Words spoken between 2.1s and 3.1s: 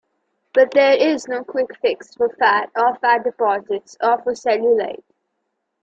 for fat or